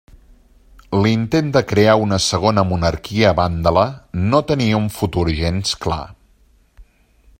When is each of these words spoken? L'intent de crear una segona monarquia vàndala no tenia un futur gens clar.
L'intent 1.03 1.51
de 1.57 1.61
crear 1.71 1.93
una 2.05 2.19
segona 2.27 2.63
monarquia 2.69 3.35
vàndala 3.41 3.85
no 4.33 4.41
tenia 4.53 4.81
un 4.85 4.89
futur 4.97 5.27
gens 5.45 5.77
clar. 5.85 6.03